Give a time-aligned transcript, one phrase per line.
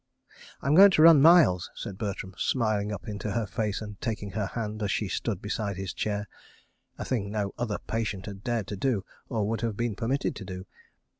[0.63, 4.47] "I'm going to run miles," said Bertram, smiling up into her face and taking her
[4.47, 9.05] hand as she stood beside his chair—a thing no other patient had dared to do
[9.29, 10.65] or would have been permitted to do.